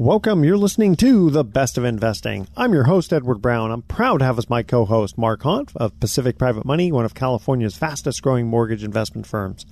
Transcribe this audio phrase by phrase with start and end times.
[0.00, 0.44] Welcome.
[0.44, 2.48] You're listening to The Best of Investing.
[2.56, 3.70] I'm your host, Edward Brown.
[3.70, 7.04] I'm proud to have as my co host Mark Hanf of Pacific Private Money, one
[7.04, 9.66] of California's fastest growing mortgage investment firms.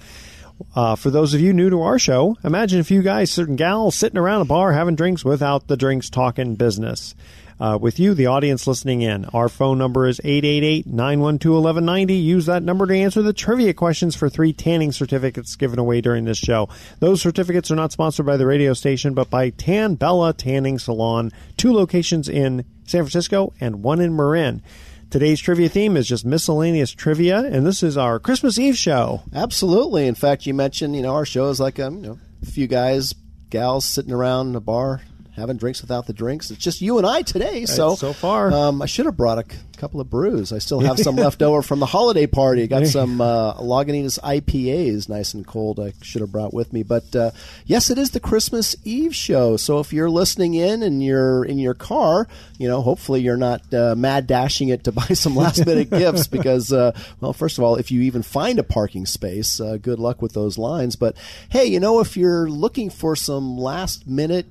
[0.76, 3.94] Uh, for those of you new to our show, imagine a few guys, certain gals,
[3.94, 7.14] sitting around a bar having drinks without the drinks talking business.
[7.60, 9.24] Uh, with you, the audience listening in.
[9.26, 12.22] Our phone number is 888-912-1190.
[12.22, 16.24] Use that number to answer the trivia questions for three tanning certificates given away during
[16.24, 16.68] this show.
[17.00, 21.32] Those certificates are not sponsored by the radio station, but by Tan Bella Tanning Salon,
[21.56, 24.62] two locations in San Francisco and one in Marin.
[25.10, 29.22] Today's trivia theme is just miscellaneous trivia, and this is our Christmas Eve show.
[29.34, 30.06] Absolutely.
[30.06, 32.66] In fact, you mentioned, you know, our show is like a, you know, a few
[32.66, 33.14] guys,
[33.48, 35.00] gals sitting around a bar
[35.38, 36.50] having drinks without the drinks.
[36.50, 37.64] It's just you and I today.
[37.66, 40.52] So so far, um, I should have brought a c- couple of brews.
[40.52, 42.66] I still have some left over from the holiday party.
[42.66, 45.78] Got some uh, Lagunitas IPAs, nice and cold.
[45.80, 46.82] I should have brought with me.
[46.82, 47.30] But uh,
[47.66, 49.56] yes, it is the Christmas Eve show.
[49.56, 52.26] So if you're listening in and you're in your car,
[52.58, 56.26] you know, hopefully you're not uh, mad dashing it to buy some last minute gifts
[56.26, 59.98] because, uh, well, first of all, if you even find a parking space, uh, good
[59.98, 60.96] luck with those lines.
[60.96, 61.16] But
[61.50, 64.46] hey, you know, if you're looking for some last minute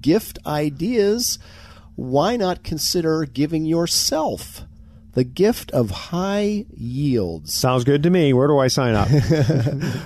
[0.00, 1.38] gift ideas,
[1.96, 4.64] why not consider giving yourself
[5.12, 7.52] the gift of high yields?
[7.52, 8.32] Sounds good to me.
[8.32, 9.08] Where do I sign up?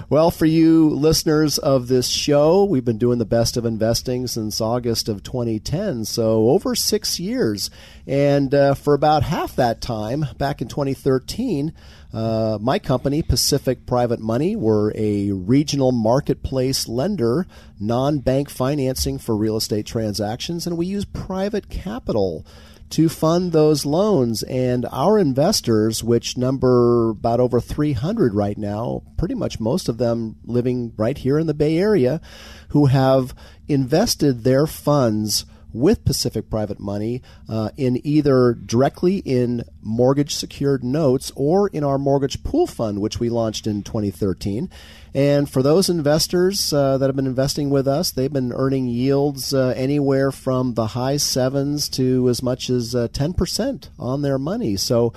[0.08, 4.60] well, for you listeners of this show, we've been doing the best of investing since
[4.60, 7.70] August of 2010, so over six years.
[8.06, 11.72] And uh, for about half that time, back in 2013,
[12.14, 17.46] uh, my company, Pacific Private Money, were a regional marketplace lender,
[17.80, 22.46] non bank financing for real estate transactions, and we use private capital
[22.94, 24.44] to fund those loans.
[24.44, 30.36] And our investors, which number about over 300 right now, pretty much most of them
[30.44, 32.20] living right here in the Bay Area,
[32.68, 33.34] who have
[33.66, 35.44] invested their funds
[35.74, 41.98] with Pacific Private Money uh, in either directly in mortgage secured notes or in our
[41.98, 44.70] mortgage pool fund, which we launched in 2013.
[45.14, 49.52] And for those investors uh, that have been investing with us, they've been earning yields
[49.52, 54.76] uh, anywhere from the high sevens to as much as 10% uh, on their money.
[54.76, 55.12] So,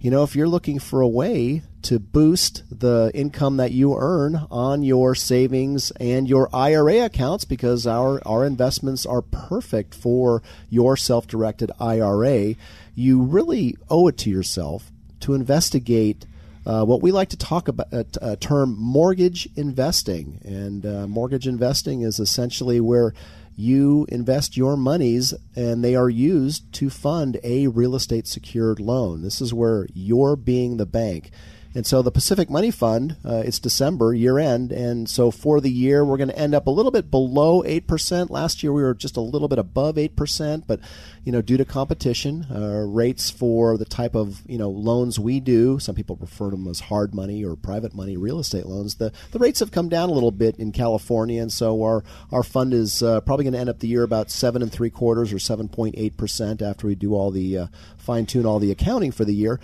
[0.00, 4.46] you know, if you're looking for a way to boost the income that you earn
[4.50, 10.96] on your savings and your IRA accounts because our, our investments are perfect for your
[10.96, 12.54] self directed IRA,
[12.94, 14.90] you really owe it to yourself
[15.20, 16.26] to investigate.
[16.64, 21.46] Uh, what we like to talk about a, a term mortgage investing and uh, mortgage
[21.46, 23.12] investing is essentially where
[23.60, 29.22] you invest your monies and they are used to fund a real estate secured loan.
[29.22, 31.30] This is where you're being the bank.
[31.72, 34.72] And so the Pacific Money Fund, uh, it's December, year end.
[34.72, 38.28] And so for the year, we're going to end up a little bit below 8%.
[38.28, 40.64] Last year, we were just a little bit above 8%.
[40.66, 40.80] But,
[41.24, 45.38] you know, due to competition, uh, rates for the type of, you know, loans we
[45.38, 48.96] do, some people refer to them as hard money or private money real estate loans,
[48.96, 51.40] the, the rates have come down a little bit in California.
[51.40, 52.02] And so our,
[52.32, 54.90] our fund is uh, probably going to end up the year about 7 and 3
[54.90, 57.66] quarters or 7.8% after we do all the uh,
[57.96, 59.60] fine tune all the accounting for the year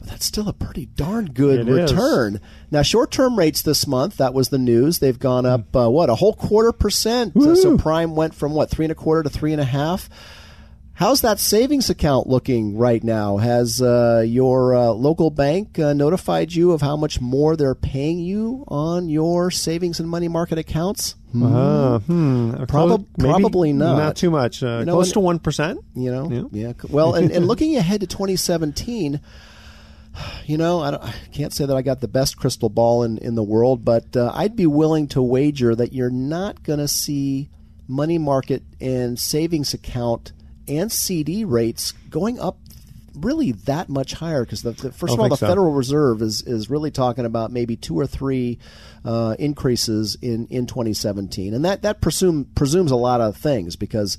[0.00, 2.34] but that's still a pretty darn good It return.
[2.36, 2.40] is.
[2.70, 4.98] Now, short term rates this month, that was the news.
[4.98, 7.36] They've gone up, uh, what, a whole quarter percent?
[7.36, 10.08] Uh, so prime went from, what, three and a quarter to three and a half?
[10.94, 13.38] How's that savings account looking right now?
[13.38, 18.18] Has uh, your uh, local bank uh, notified you of how much more they're paying
[18.18, 21.14] you on your savings and money market accounts?
[21.34, 22.50] Uh, hmm.
[22.64, 23.96] Proba- maybe probably not.
[23.96, 24.62] Not too much.
[24.62, 25.80] Uh, You know, close and- to one percent.
[25.94, 26.66] You know, Yeah.
[26.68, 26.72] yeah.
[26.90, 29.20] Well, and, and looking ahead to 2017,
[30.46, 33.34] you know, I, I, can't say that I got the best crystal ball in, in
[33.34, 37.50] the world, but uh, I'd be willing to wager that you're not going to see
[37.88, 40.32] money market and savings account
[40.68, 42.58] and CD rates going up
[43.14, 45.46] really that much higher because the, the, first of all the so.
[45.46, 48.58] Federal Reserve is is really talking about maybe two or three
[49.04, 54.16] uh, increases in in 2017 and that that presume presumes a lot of things because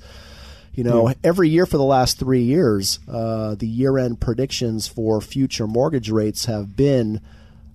[0.74, 1.14] you know, yeah.
[1.22, 6.10] every year for the last three years, uh, the year end predictions for future mortgage
[6.10, 7.20] rates have been,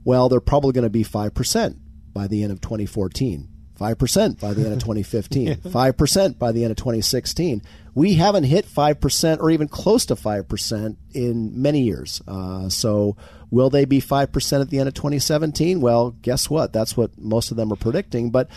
[0.03, 1.77] well, they're probably going to be 5%
[2.13, 3.49] by the end of 2014.
[3.79, 7.61] 5% by the end of 2015, 5% by the end of 2016.
[7.93, 12.21] We haven't hit 5% or even close to 5% in many years.
[12.27, 13.15] Uh, so,
[13.51, 15.79] will they be 5% at the end of 2017?
[15.79, 16.73] Well, guess what?
[16.73, 18.31] That's what most of them are predicting.
[18.31, 18.49] But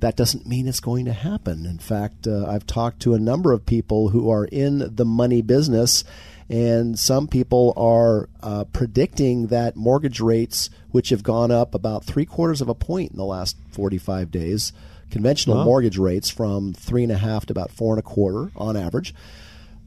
[0.00, 1.66] that doesn't mean it's going to happen.
[1.66, 5.42] In fact, uh, I've talked to a number of people who are in the money
[5.42, 6.04] business,
[6.48, 12.24] and some people are uh, predicting that mortgage rates, which have gone up about three
[12.24, 14.72] quarters of a point in the last 45 days,
[15.10, 15.64] conventional wow.
[15.64, 19.14] mortgage rates from three and a half to about four and a quarter on average,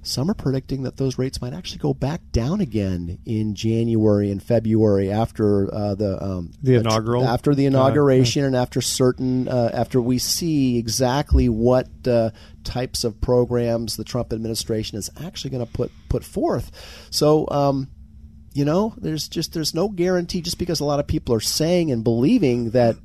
[0.03, 4.43] some are predicting that those rates might actually go back down again in January and
[4.43, 9.71] February after uh, the um, the inaugural after the inauguration uh, and after certain uh,
[9.73, 12.31] after we see exactly what uh,
[12.65, 17.07] types of programs the Trump administration is actually going to put put forth.
[17.09, 17.47] So.
[17.49, 17.89] Um,
[18.55, 21.89] you know, there's just there's no guarantee just because a lot of people are saying
[21.89, 22.95] and believing that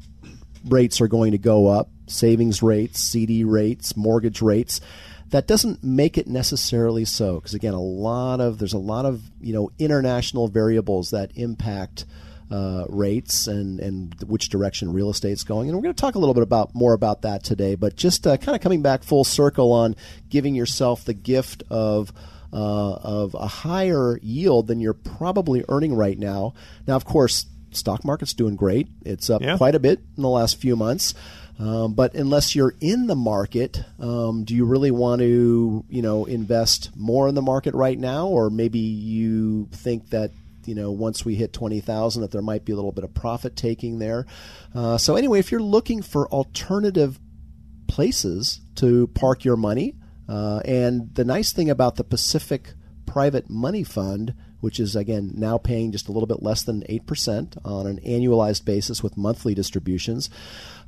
[0.66, 4.82] rates are going to go up, savings rates, CD rates, mortgage rates
[5.30, 9.22] that doesn't make it necessarily so because again a lot of there's a lot of
[9.40, 12.04] you know international variables that impact
[12.50, 15.68] uh, rates and and which direction real estate's going.
[15.68, 18.26] And we're going to talk a little bit about more about that today but just
[18.26, 19.96] uh, kind of coming back full circle on
[20.30, 22.12] giving yourself the gift of
[22.50, 26.54] uh, of a higher yield than you're probably earning right now.
[26.86, 28.88] Now of course stock market's doing great.
[29.04, 29.58] It's up yeah.
[29.58, 31.12] quite a bit in the last few months
[31.58, 36.24] um, but unless you're in the market, um, do you really want to, you know,
[36.24, 40.30] invest more in the market right now, or maybe you think that
[40.66, 43.56] you know once we hit 20,000 that there might be a little bit of profit
[43.56, 44.26] taking there.
[44.74, 47.18] Uh, so anyway, if you're looking for alternative
[47.88, 49.96] places to park your money,
[50.28, 52.74] uh, and the nice thing about the Pacific
[53.04, 57.58] Private Money Fund which is again now paying just a little bit less than 8%
[57.64, 60.30] on an annualized basis with monthly distributions.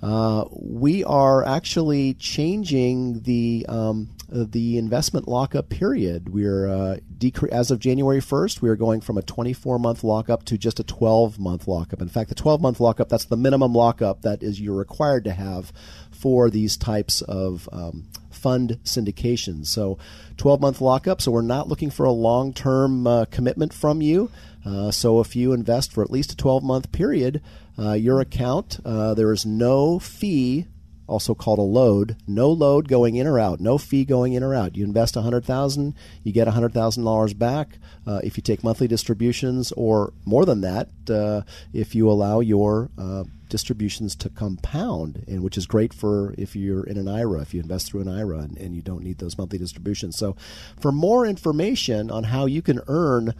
[0.02, 6.32] Uh, we are actually changing the um, the investment lockup period.
[6.32, 10.44] We're uh, decre- as of January 1st, we are going from a 24 month lockup
[10.46, 12.00] to just a 12 month lockup.
[12.00, 15.32] In fact, the 12 month lockup that's the minimum lockup that is you're required to
[15.32, 15.72] have
[16.10, 18.06] for these types of um,
[18.40, 19.66] fund syndications.
[19.66, 19.98] So,
[20.36, 21.20] 12 month lockup.
[21.20, 24.30] So, we're not looking for a long term uh, commitment from you.
[24.64, 27.42] Uh, so, if you invest for at least a 12 month period,
[27.78, 30.66] uh, your account, uh, there is no fee
[31.10, 32.16] also called a load.
[32.26, 33.60] No load going in or out.
[33.60, 34.76] No fee going in or out.
[34.76, 37.78] You invest a hundred thousand, you get hundred thousand dollars back.
[38.06, 42.90] Uh, if you take monthly distributions, or more than that, uh, if you allow your
[42.96, 47.52] uh, distributions to compound, and which is great for if you're in an IRA, if
[47.52, 50.16] you invest through an IRA and, and you don't need those monthly distributions.
[50.16, 50.36] So,
[50.80, 53.34] for more information on how you can earn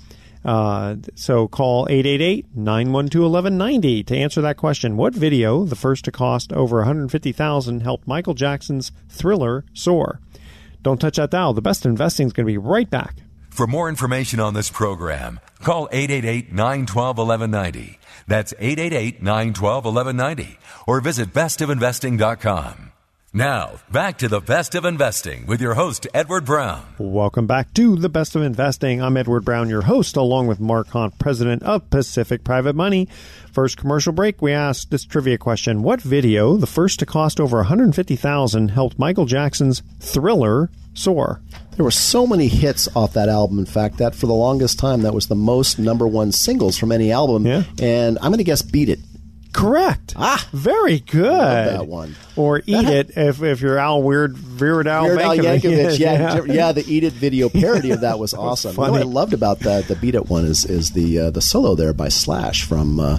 [0.45, 4.97] Uh, so call 888-912-1190 to answer that question.
[4.97, 10.21] What video, the first to cost over 150000 helped Michael Jackson's Thriller soar?
[10.83, 11.53] Don't touch that dial.
[11.53, 13.17] The best investing is going to be right back.
[13.57, 17.97] For more information on this program, call 888-912-1190.
[18.29, 20.59] That's 888-912-1190.
[20.87, 22.93] Or visit bestofinvesting.com.
[23.33, 26.85] Now, back to the best of investing with your host, Edward Brown.
[26.99, 29.01] Welcome back to the best of investing.
[29.01, 33.09] I'm Edward Brown, your host, along with Mark Hanf, president of Pacific Private Money.
[33.53, 37.57] First commercial break, we asked this trivia question: What video, the first to cost over
[37.57, 41.41] 150,000, helped Michael Jackson's Thriller soar?
[41.77, 43.59] There were so many hits off that album.
[43.59, 46.91] In fact, that for the longest time, that was the most number one singles from
[46.91, 47.47] any album.
[47.47, 47.65] Yeah.
[47.81, 49.01] And I'm going to guess "Beat It."
[49.57, 50.13] Correct.
[50.17, 51.25] Ah, very good.
[51.25, 52.15] that one.
[52.37, 55.61] Or eat it if, if you're Al Weird Weird Al Weird Al Yankovic.
[55.61, 58.73] Yankovic, yeah, yeah, the "Eat It" video parody of that was awesome.
[58.73, 61.31] You know what I loved about the the "Beat It" one is is the uh,
[61.31, 63.19] the solo there by Slash from uh,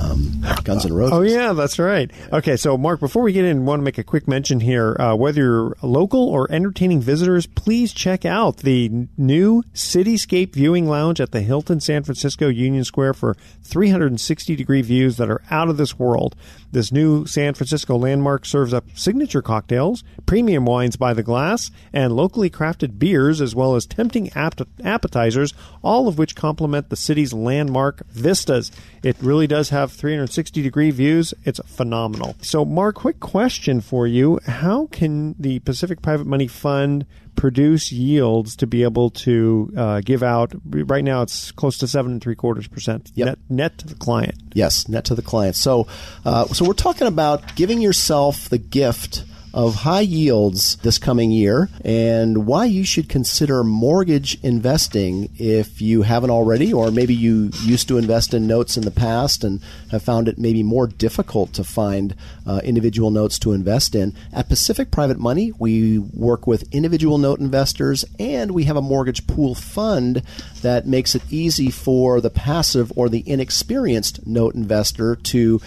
[0.00, 1.12] um, Guns N' Roses.
[1.12, 2.08] Oh yeah, that's right.
[2.32, 4.96] Okay, so Mark, before we get in, I want to make a quick mention here.
[5.00, 11.20] Uh, whether you're local or entertaining visitors, please check out the new Cityscape Viewing Lounge
[11.20, 15.71] at the Hilton San Francisco Union Square for 360 degree views that are out of
[15.76, 16.36] this world.
[16.70, 22.14] This new San Francisco landmark serves up signature cocktails, premium wines by the glass, and
[22.14, 27.32] locally crafted beers, as well as tempting app- appetizers, all of which complement the city's
[27.32, 28.70] landmark vistas.
[29.02, 31.34] It really does have 360 degree views.
[31.44, 32.36] It's phenomenal.
[32.40, 34.40] So, Mark, quick question for you.
[34.46, 40.22] How can the Pacific Private Money Fund produce yields to be able to uh, give
[40.22, 40.52] out?
[40.64, 43.26] Right now, it's close to seven and three quarters percent Yep.
[43.26, 44.36] net, net to the client.
[44.54, 45.56] Yes, net to the client.
[45.56, 45.86] So,
[46.24, 49.24] uh, so we're talking about giving yourself the gift
[49.54, 56.02] of high yields this coming year, and why you should consider mortgage investing if you
[56.02, 60.02] haven't already, or maybe you used to invest in notes in the past and have
[60.02, 62.14] found it maybe more difficult to find
[62.46, 64.14] uh, individual notes to invest in.
[64.32, 69.26] At Pacific Private Money, we work with individual note investors, and we have a mortgage
[69.26, 70.22] pool fund
[70.62, 75.60] that makes it easy for the passive or the inexperienced note investor to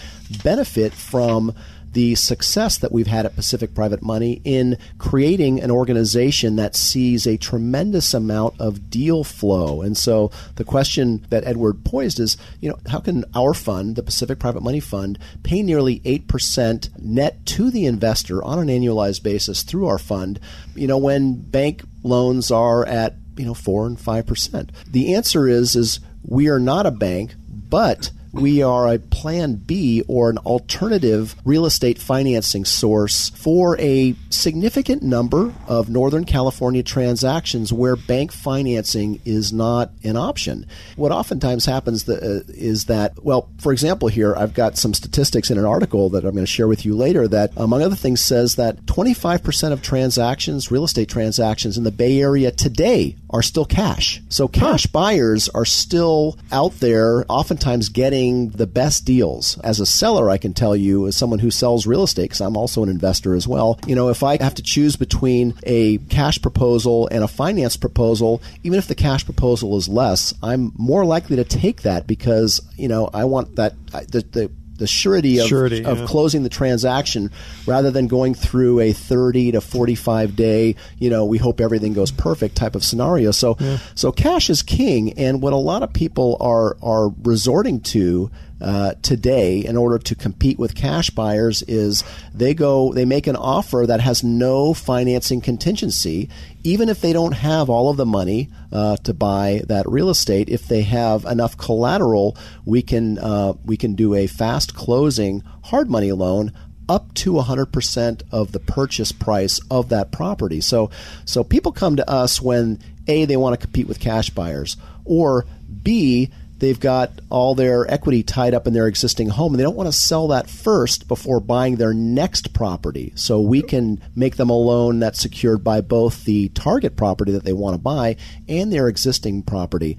[0.43, 1.53] benefit from
[1.95, 7.25] the success that we've had at Pacific Private Money in creating an organization that sees
[7.25, 9.81] a tremendous amount of deal flow.
[9.81, 14.03] And so the question that Edward poised is, you know, how can our fund, the
[14.03, 19.63] Pacific Private Money Fund, pay nearly 8% net to the investor on an annualized basis
[19.63, 20.37] through our fund,
[20.75, 24.69] you know, when bank loans are at, you know, 4 and 5%?
[24.91, 30.03] The answer is is we are not a bank, but we are a plan B
[30.07, 37.71] or an alternative real estate financing source for a significant number of Northern California transactions
[37.71, 40.67] where bank financing is not an option.
[40.97, 45.49] What oftentimes happens th- uh, is that, well, for example, here I've got some statistics
[45.49, 48.19] in an article that I'm going to share with you later that, among other things,
[48.19, 53.65] says that 25% of transactions, real estate transactions in the Bay Area today, are still
[53.65, 54.21] cash.
[54.29, 59.59] So cash buyers are still out there, oftentimes getting the best deals.
[59.59, 62.55] As a seller, I can tell you, as someone who sells real estate, because I'm
[62.55, 66.41] also an investor as well, you know, if I have to choose between a cash
[66.41, 71.35] proposal and a finance proposal, even if the cash proposal is less, I'm more likely
[71.35, 75.85] to take that because, you know, I want that, the, the, the surety of, Surety,
[75.85, 76.05] of yeah.
[76.05, 77.31] closing the transaction
[77.65, 82.11] rather than going through a 30 to 45 day, you know, we hope everything goes
[82.11, 83.31] perfect type of scenario.
[83.31, 83.57] So,
[83.95, 85.17] so cash is king.
[85.17, 88.29] And what a lot of people are, are resorting to
[88.65, 92.03] uh, today in order to compete with cash buyers is
[92.33, 96.27] they go they make an offer that has no financing contingency
[96.63, 100.49] even if they don't have all of the money uh, to buy that real estate
[100.49, 105.87] if they have enough collateral we can uh, we can do a fast closing hard
[105.87, 106.51] money loan
[106.89, 110.61] up to 100% of the purchase price of that property.
[110.61, 110.91] So
[111.25, 115.45] so people come to us when A they want to compete with cash buyers or
[115.81, 116.29] B
[116.65, 119.87] they've got all their equity tied up in their existing home and they don't want
[119.87, 123.13] to sell that first before buying their next property.
[123.15, 127.43] So we can make them a loan that's secured by both the target property that
[127.43, 128.15] they want to buy
[128.49, 129.95] and their existing property.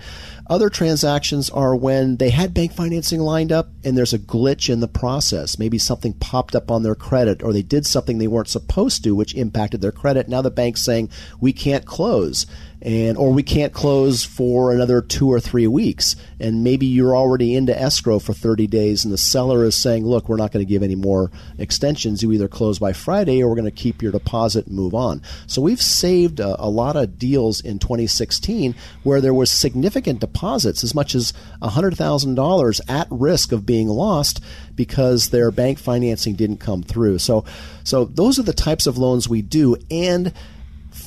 [0.49, 4.81] Other transactions are when they had bank financing lined up and there's a glitch in
[4.81, 5.61] the process.
[5.61, 9.15] Maybe something popped up on their credit or they did something they weren't supposed to
[9.15, 10.29] which impacted their credit.
[10.29, 12.45] Now the bank's saying we can't close
[12.87, 17.55] and or we can't close for another 2 or 3 weeks and maybe you're already
[17.55, 20.69] into escrow for 30 days and the seller is saying look we're not going to
[20.69, 24.13] give any more extensions you either close by Friday or we're going to keep your
[24.13, 25.21] deposit and move on.
[25.47, 30.85] So we've saved a, a lot of deals in 2016 where there was significant deposits
[30.85, 34.43] as much as $100,000 at risk of being lost
[34.75, 37.19] because their bank financing didn't come through.
[37.19, 37.45] So
[37.83, 40.33] so those are the types of loans we do and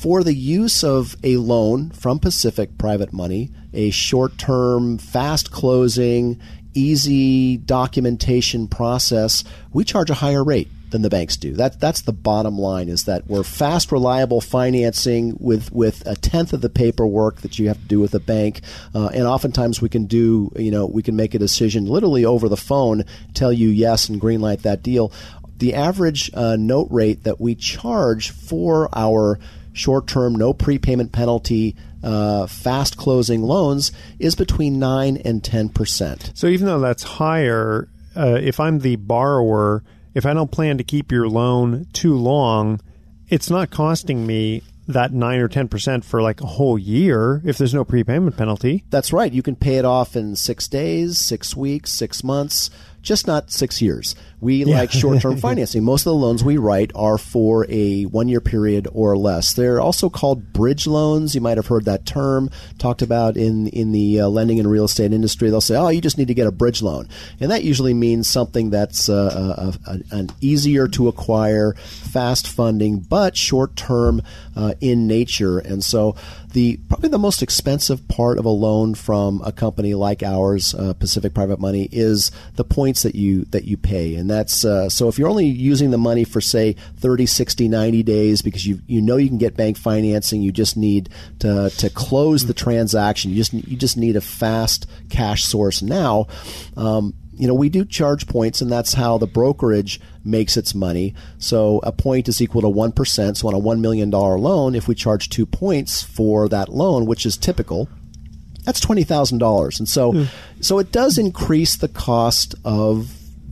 [0.02, 6.40] for the use of a loan from Pacific Private Money, a short term, fast closing,
[6.74, 10.70] easy documentation process, we charge a higher rate.
[10.92, 11.54] than the banks do.
[11.54, 16.52] That that's the bottom line is that we're fast, reliable financing with with a tenth
[16.52, 18.62] of the paperwork that you have to do with a bank,
[18.96, 22.50] uh, and oftentimes we can do you know we can make a decision literally over
[22.50, 23.04] the phone,
[23.36, 25.12] tell you yes and green light that deal.
[25.58, 29.38] The average uh, note rate that we charge for our
[29.74, 31.76] short term, no prepayment penalty.
[32.02, 36.38] Uh, fast closing loans is between 9 and 10%.
[36.38, 39.84] So even though that's higher, uh, if I'm the borrower,
[40.14, 42.80] if I don't plan to keep your loan too long,
[43.28, 47.76] it's not costing me that 9 or 10% for like a whole year if there's
[47.76, 48.84] no prepayment penalty.
[48.90, 49.32] That's right.
[49.32, 52.72] You can pay it off in six days, six weeks, six months,
[53.02, 54.16] just not six years.
[54.42, 54.80] We yeah.
[54.80, 55.84] like short term financing.
[55.84, 59.54] Most of the loans we write are for a one year period or less.
[59.54, 61.36] They're also called bridge loans.
[61.36, 64.86] You might have heard that term talked about in, in the uh, lending and real
[64.86, 65.50] estate industry.
[65.50, 67.08] They'll say, oh, you just need to get a bridge loan.
[67.40, 73.00] And that usually means something that's uh, a, a, an easier to acquire, fast funding,
[73.00, 74.22] but short term
[74.56, 75.60] uh, in nature.
[75.60, 76.16] And so
[76.54, 80.94] the probably the most expensive part of a loan from a company like ours, uh,
[80.94, 84.16] Pacific Private Money, is the points that you that you pay.
[84.16, 88.04] And that's uh, so if you're only using the money for say 30 60 90
[88.04, 91.10] days because you you know you can get bank financing you just need
[91.40, 96.28] to to close the transaction you just you just need a fast cash source now
[96.78, 101.16] um, you know, we do charge points, and that's how the brokerage makes its money.
[101.38, 103.38] So a point is equal to 1%.
[103.38, 107.26] So on a $1 million loan, if we charge two points for that loan, which
[107.26, 107.88] is typical,
[108.66, 109.80] that's $20,000.
[109.80, 110.28] And so, mm.
[110.60, 113.10] so it does increase the cost of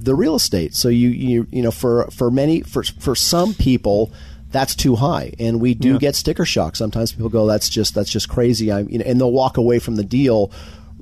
[0.08, 0.74] the real estate.
[0.74, 4.12] So you you you know for for many for for some people
[4.50, 5.34] that's too high.
[5.38, 5.98] And we do yeah.
[5.98, 8.72] get sticker shock sometimes people go that's just that's just crazy.
[8.72, 10.52] I'm you know, and they'll walk away from the deal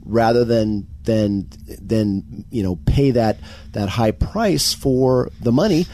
[0.04, 3.38] rather than than than you know pay that
[3.74, 5.86] that high price for the money.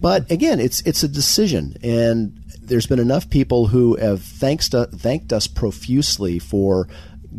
[0.00, 1.76] But again it's it's a decision.
[1.82, 6.86] And there's been enough people who have thanks to, thanked us profusely for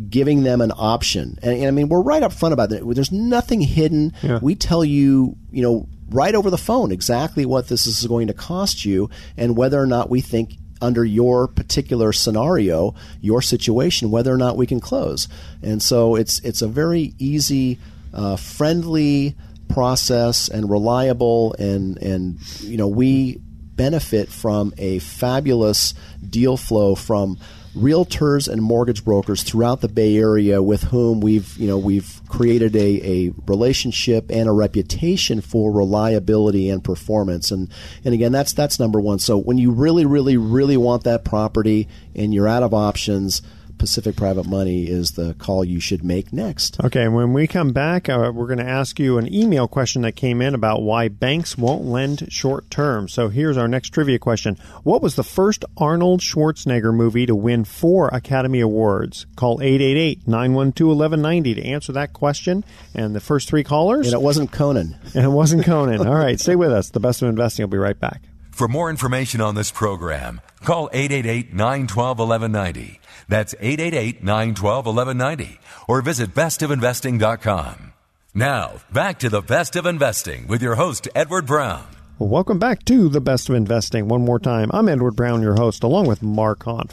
[0.08, 1.38] giving them an option.
[1.42, 2.82] And, and, I mean, we're right up front about it.
[2.94, 4.12] There's nothing hidden.
[4.22, 4.38] Yeah.
[4.40, 8.34] We tell you, you know, right over the phone exactly what this is going to
[8.34, 14.32] cost you and whether or not we think under your particular scenario, your situation, whether
[14.32, 15.28] or not we can close.
[15.62, 17.78] And so it's it's a very easy,
[18.14, 19.34] uh, friendly
[19.68, 25.94] process and reliable and and you know we benefit from a fabulous
[26.28, 27.38] deal flow from
[27.74, 32.74] realtors and mortgage brokers throughout the Bay Area with whom we've you know we've created
[32.74, 37.50] a, a relationship and a reputation for reliability and performance.
[37.50, 37.68] And
[38.04, 39.20] and again that's that's number one.
[39.20, 43.42] So when you really really really want that property and you're out of options
[43.80, 46.78] Pacific Private Money is the call you should make next.
[46.84, 50.16] Okay, when we come back, uh, we're going to ask you an email question that
[50.16, 53.08] came in about why banks won't lend short term.
[53.08, 57.64] So here's our next trivia question What was the first Arnold Schwarzenegger movie to win
[57.64, 59.24] four Academy Awards?
[59.34, 62.62] Call 888 912 1190 to answer that question.
[62.94, 64.08] And the first three callers.
[64.08, 64.98] And it wasn't Conan.
[65.14, 66.06] And it wasn't Conan.
[66.06, 66.90] All right, stay with us.
[66.90, 67.64] The best of investing.
[67.64, 68.22] will be right back.
[68.50, 72.99] For more information on this program, call 888 912 1190.
[73.30, 77.92] That's 888 912 1190 or visit bestofinvesting.com.
[78.34, 81.86] Now, back to the best of investing with your host, Edward Brown.
[82.18, 84.08] Well, welcome back to the best of investing.
[84.08, 86.90] One more time, I'm Edward Brown, your host, along with Mark Hanf.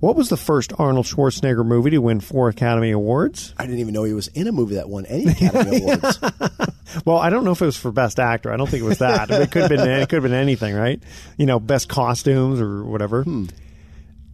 [0.00, 3.54] What was the first Arnold Schwarzenegger movie to win four Academy Awards?
[3.58, 6.18] I didn't even know he was in a movie that won any Academy Awards.
[7.04, 8.50] well, I don't know if it was for Best Actor.
[8.50, 9.30] I don't think it was that.
[9.30, 9.86] it could have been.
[9.86, 11.02] It could have been anything, right?
[11.36, 13.24] You know, Best Costumes or whatever.
[13.24, 13.46] Hmm.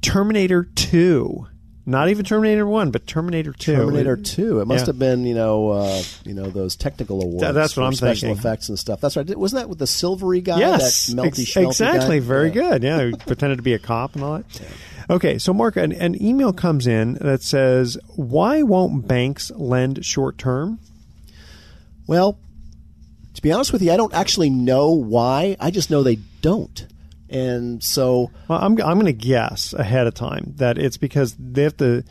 [0.06, 1.46] Terminator 2.
[1.88, 3.76] Not even Terminator One, but Terminator Two.
[3.76, 4.60] Terminator Two.
[4.60, 4.86] It must yeah.
[4.86, 7.54] have been, you know, uh, you know those technical awards.
[7.54, 8.40] that's what I'm special thinking.
[8.40, 9.00] effects and stuff.
[9.00, 9.38] That's right.
[9.38, 10.58] Wasn't that with the silvery guy?
[10.58, 12.18] Yes, that melty ex- exactly.
[12.18, 12.26] Guy?
[12.26, 12.54] Very yeah.
[12.54, 12.82] good.
[12.82, 14.60] Yeah, he pretended to be a cop and all that.
[14.60, 14.68] Yeah.
[15.14, 20.38] Okay, so Mark, an, an email comes in that says, "Why won't banks lend short
[20.38, 20.80] term?"
[22.08, 22.36] Well,
[23.34, 25.56] to be honest with you, I don't actually know why.
[25.60, 26.84] I just know they don't.
[27.28, 31.62] And so, well, I'm I'm going to guess ahead of time that it's because they
[31.62, 32.04] have to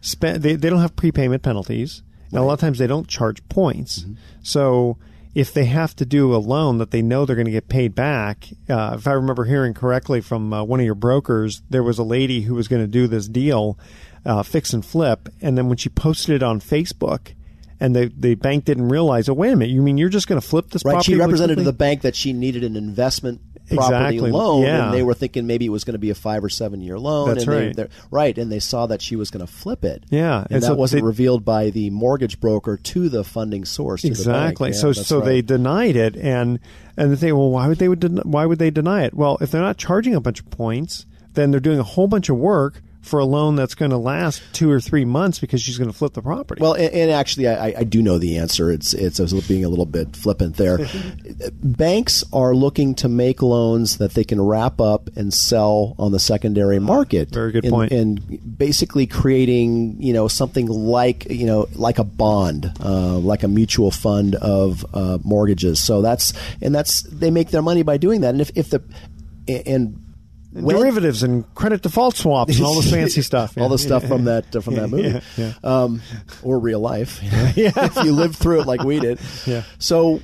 [0.00, 0.42] spend.
[0.42, 2.02] They, they don't have prepayment penalties.
[2.32, 4.00] Now, a lot of times they don't charge points.
[4.00, 4.14] Mm-hmm.
[4.42, 4.98] So
[5.34, 7.94] if they have to do a loan that they know they're going to get paid
[7.94, 11.98] back, uh, if I remember hearing correctly from uh, one of your brokers, there was
[11.98, 13.78] a lady who was going to do this deal,
[14.24, 17.34] uh, fix and flip, and then when she posted it on Facebook,
[17.78, 20.40] and the the bank didn't realize, oh wait a minute, you mean you're just going
[20.40, 20.84] to flip this?
[20.84, 23.40] Right, property she represented to the bank that she needed an investment
[23.76, 24.30] property Exactly.
[24.30, 24.86] loan, Yeah.
[24.86, 26.98] and they were thinking maybe it was going to be a five or seven year
[26.98, 27.28] loan.
[27.28, 27.76] That's and they- right.
[27.76, 30.04] they're- right, and they saw that she was going to flip it.
[30.10, 33.64] Yeah, and, and that so wasn't they- revealed by the mortgage broker to the funding
[33.64, 34.02] source.
[34.02, 34.52] to the bank.
[34.52, 34.68] Exactly.
[34.70, 35.24] Yeah, so so right.
[35.24, 36.58] they denied it, and
[36.96, 39.14] and they think, well, why would they would den- why would they deny it?
[39.14, 42.28] Well, if they're not charging a bunch of points, then they're doing a whole bunch
[42.28, 45.78] of work for a loan that's going to last two or three months because she's
[45.78, 46.60] going to flip the property.
[46.62, 48.70] Well, and, and actually, I, I do know the answer.
[48.70, 50.78] It's it's I was being a little bit flippant there.
[51.62, 56.20] Banks are looking to make loans that they can wrap up and sell on the
[56.20, 57.30] secondary market.
[57.30, 57.92] Very good and, point.
[57.92, 63.48] And basically creating you know something like you know like a bond, uh, like a
[63.48, 65.80] mutual fund of uh, mortgages.
[65.80, 68.30] So that's and that's they make their money by doing that.
[68.30, 68.82] And if if the
[69.48, 70.09] and
[70.52, 73.56] derivatives and credit default swaps and all this fancy stuff.
[73.58, 75.52] all the stuff from that uh, from that movie, Yeah, yeah.
[75.62, 76.02] Um,
[76.42, 77.20] or real life.
[77.22, 79.20] if you lived through it like we did.
[79.46, 79.62] Yeah.
[79.78, 80.20] So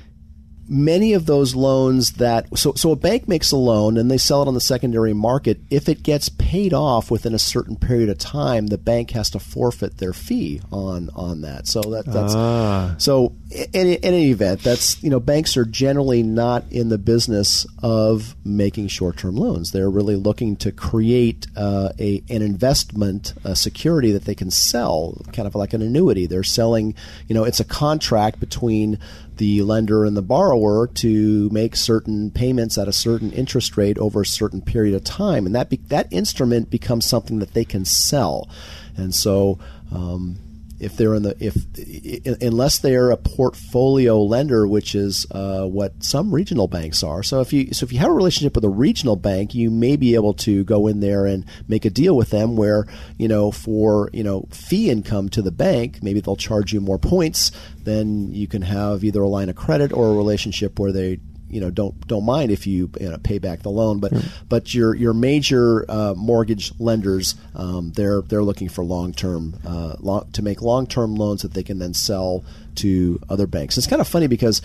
[0.69, 4.41] many of those loans that so so a bank makes a loan and they sell
[4.41, 5.59] it on the secondary market.
[5.69, 9.39] If it gets paid off within a certain period of time, the bank has to
[9.39, 11.67] forfeit their fee on on that.
[11.67, 12.95] So that that's Ah.
[12.97, 17.65] so in, in any event, that's you know banks are generally not in the business
[17.81, 19.71] of making short-term loans.
[19.71, 25.21] They're really looking to create uh, a an investment a security that they can sell,
[25.33, 26.25] kind of like an annuity.
[26.25, 26.95] They're selling,
[27.27, 28.99] you know, it's a contract between
[29.37, 34.21] the lender and the borrower to make certain payments at a certain interest rate over
[34.21, 37.85] a certain period of time, and that be, that instrument becomes something that they can
[37.85, 38.49] sell,
[38.95, 39.59] and so.
[39.89, 40.39] Um,
[40.79, 46.03] if they're in the if unless they are a portfolio lender, which is uh, what
[46.03, 47.23] some regional banks are.
[47.23, 49.95] So if you so if you have a relationship with a regional bank, you may
[49.95, 52.85] be able to go in there and make a deal with them where
[53.17, 56.99] you know for you know fee income to the bank, maybe they'll charge you more
[56.99, 57.51] points.
[57.83, 61.61] Then you can have either a line of credit or a relationship where they you
[61.61, 64.13] know don't don't mind if you, you know, pay back the loan, but
[64.49, 69.95] but your your major uh, mortgage lenders um, they're they're looking for long term uh,
[69.99, 72.43] long, to make long term loans that they can then sell
[72.75, 73.77] to other banks.
[73.77, 74.61] It's kind of funny because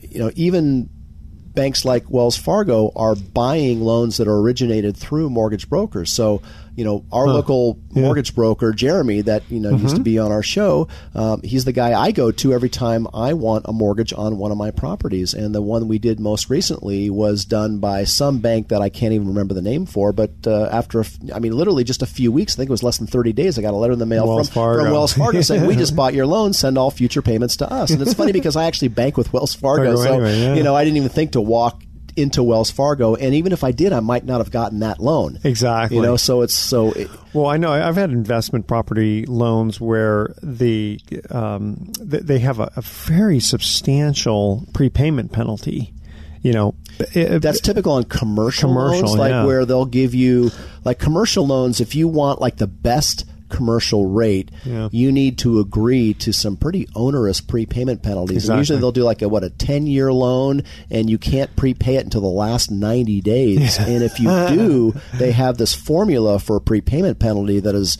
[0.00, 0.88] you know even
[1.54, 6.10] banks like Wells Fargo are buying loans that are originated through mortgage brokers.
[6.12, 6.42] So,
[6.76, 9.96] you know, our local mortgage broker, Jeremy, that you know used Mm-hmm.
[9.96, 13.34] to be on our show, um, he's the guy I go to every time I
[13.34, 15.34] want a mortgage on one of my properties.
[15.34, 19.12] And the one we did most recently was done by some bank that I can't
[19.12, 20.12] even remember the name for.
[20.12, 22.72] But uh, after, a f- I mean, literally just a few weeks, I think it
[22.72, 24.84] was less than thirty days, I got a letter in the mail Wells from, Fargo.
[24.84, 27.90] from Wells Fargo saying we just bought your loan, send all future payments to us.
[27.90, 30.54] And it's funny because I actually bank with Wells Fargo, Fargo so anyway, yeah.
[30.54, 31.82] you know I didn't even think to walk
[32.16, 35.38] into Wells Fargo, and even if I did, I might not have gotten that loan.
[35.44, 35.96] Exactly.
[35.96, 36.92] You know, so it's so.
[36.92, 42.60] It, Well, I know I've had investment property loans where the um, th- they have
[42.60, 45.94] a, a very substantial prepayment penalty.
[46.42, 46.74] You know,
[47.14, 49.44] it- that's typical on commercial, Commercial, loans, like yeah.
[49.44, 50.50] where they'll give you
[50.84, 51.80] like commercial loans.
[51.80, 54.88] If you want like the best commercial rate, Yeah.
[54.90, 58.48] you need to agree to some pretty onerous prepayment penalties.
[58.48, 61.96] And usually they'll do like a what a ten year loan, and you can't prepay
[61.96, 63.78] it until the last ninety days.
[63.78, 67.98] and if you do, they have this formula for a prepayment penalty that is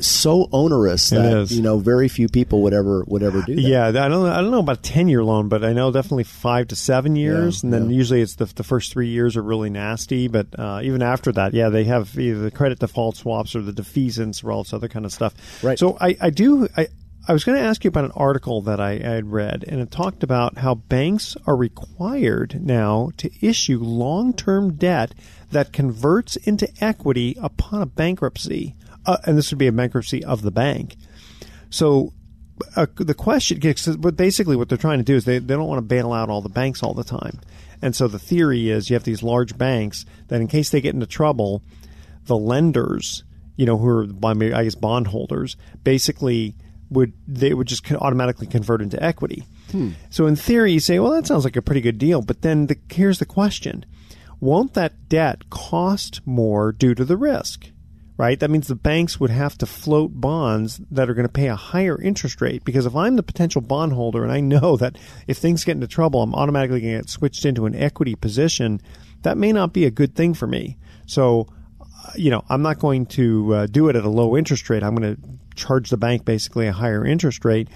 [0.00, 1.56] so onerous It that is.
[1.56, 3.60] you know very few people would ever would ever do that.
[3.60, 4.26] Yeah, I don't.
[4.26, 7.16] I don't know about a ten year loan, but I know definitely five to seven
[7.16, 7.96] years, Yeah, and then yeah.
[7.96, 10.28] usually it's the the first three years are really nasty.
[10.28, 13.72] But uh, even after that, yeah, they have either the credit default swaps or the
[13.72, 15.34] defeasance or all this other kind of stuff.
[15.62, 15.78] Right.
[15.78, 16.68] So I, I do.
[16.76, 16.88] I
[17.26, 19.80] I was going to ask you about an article that I, I had read, and
[19.80, 25.14] it talked about how banks are required now to issue long term debt
[25.50, 28.74] that converts into equity upon a bankruptcy,
[29.06, 30.96] uh, and this would be a bankruptcy of the bank.
[31.70, 32.12] So
[32.76, 33.60] uh, the question,
[33.98, 36.30] but basically what they're trying to do is they, they don't want to bail out
[36.30, 37.40] all the banks all the time.
[37.82, 40.94] And so the theory is you have these large banks that in case they get
[40.94, 41.62] into trouble,
[42.26, 43.24] the lenders,
[43.56, 46.54] you know, who are, I guess, bondholders, basically
[46.90, 49.44] would they would just automatically convert into equity.
[50.10, 52.22] So in theory, you say, well, that sounds like a pretty good deal.
[52.22, 53.84] But then the, here's the question:
[54.40, 57.70] Won't that debt cost more due to the risk?
[58.16, 58.38] Right.
[58.38, 61.56] That means the banks would have to float bonds that are going to pay a
[61.56, 62.64] higher interest rate.
[62.64, 64.96] Because if I'm the potential bondholder and I know that
[65.26, 68.80] if things get into trouble, I'm automatically going to get switched into an equity position,
[69.22, 70.76] that may not be a good thing for me.
[71.06, 71.48] So
[72.14, 74.82] you know, I'm not going to uh, do it at a low interest rate.
[74.82, 75.22] I'm going to
[75.54, 77.68] charge the bank basically a higher interest rate.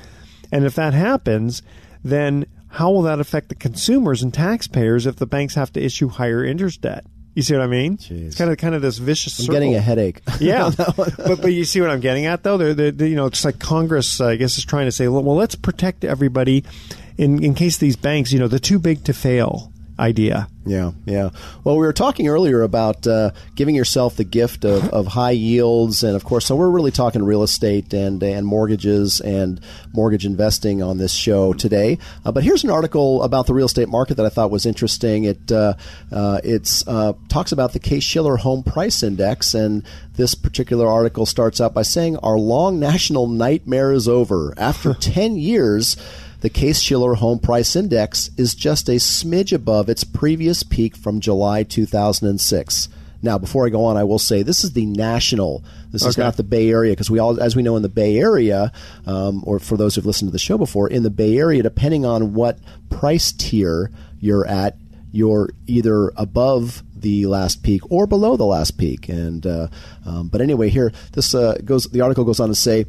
[0.52, 1.62] And if that happens,
[2.02, 6.08] then how will that affect the consumers and taxpayers if the banks have to issue
[6.08, 7.06] higher interest debt?
[7.38, 8.00] You see what I mean?
[8.10, 10.22] It's kind of kind of this vicious I'm getting a headache.
[10.40, 12.58] Yeah, but but you see what I'm getting at though.
[12.58, 15.06] They're, they're, they you know it's like Congress, uh, I guess, is trying to say,
[15.06, 16.64] well, let's protect everybody
[17.16, 19.72] in in case these banks, you know, they're too big to fail.
[19.98, 20.48] Idea.
[20.64, 21.30] Yeah, yeah.
[21.64, 26.02] Well, we were talking earlier about uh, giving yourself the gift of, of high yields,
[26.02, 29.60] and of course, so we're really talking real estate and and mortgages and
[29.94, 31.98] mortgage investing on this show today.
[32.24, 35.24] Uh, but here's an article about the real estate market that I thought was interesting.
[35.24, 35.74] It uh,
[36.12, 39.82] uh it's uh, talks about the Case Shiller Home Price Index, and
[40.16, 45.36] this particular article starts out by saying, "Our long national nightmare is over after ten
[45.36, 45.96] years."
[46.40, 51.20] The Case Shiller Home Price Index is just a smidge above its previous peak from
[51.20, 52.88] July 2006.
[53.20, 55.64] Now, before I go on, I will say this is the national.
[55.90, 56.10] This okay.
[56.10, 58.70] is not the Bay Area because we all, as we know, in the Bay Area,
[59.06, 62.06] um, or for those who've listened to the show before, in the Bay Area, depending
[62.06, 62.58] on what
[62.90, 64.76] price tier you're at,
[65.10, 69.08] you're either above the last peak or below the last peak.
[69.08, 69.68] And uh,
[70.06, 71.84] um, but anyway, here this uh, goes.
[71.84, 72.84] The article goes on to say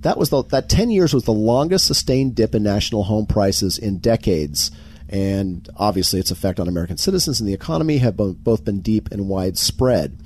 [0.00, 3.78] that was the, that 10 years was the longest sustained dip in national home prices
[3.78, 4.70] in decades
[5.08, 9.28] and obviously its effect on American citizens and the economy have both been deep and
[9.28, 10.18] widespread.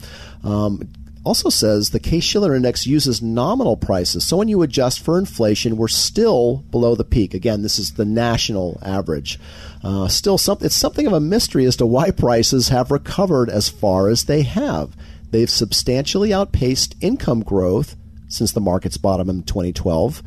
[0.42, 0.88] Um,
[1.24, 4.26] also says the Case Shiller Index uses nominal prices.
[4.26, 7.32] So when you adjust for inflation, we're still below the peak.
[7.32, 9.38] Again, this is the national average.
[9.84, 13.68] Uh, still, some, it's something of a mystery as to why prices have recovered as
[13.68, 14.96] far as they have.
[15.30, 17.96] They've substantially outpaced income growth
[18.32, 20.22] since the market's bottom in 2012.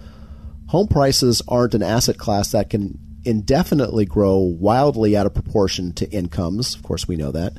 [0.67, 6.09] Home prices aren't an asset class that can indefinitely grow wildly out of proportion to
[6.11, 6.75] incomes.
[6.75, 7.53] Of course, we know that.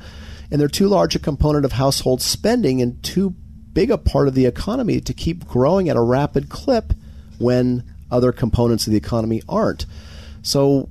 [0.51, 3.35] And they're too large a component of household spending and too
[3.73, 6.93] big a part of the economy to keep growing at a rapid clip
[7.39, 9.87] when other components of the economy aren't.
[10.43, 10.89] So,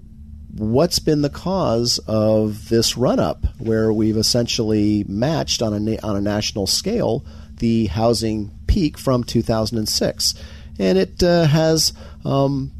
[0.51, 6.15] what's been the cause of this run up where we've essentially matched on a, on
[6.15, 7.25] a national scale
[7.57, 10.35] the housing peak from 2006.
[10.77, 11.93] And it uh, has,
[12.25, 12.73] um,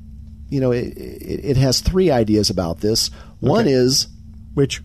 [0.50, 3.10] you know, it, it, it, has three ideas about this.
[3.40, 3.72] One okay.
[3.72, 4.08] is.
[4.56, 4.82] Which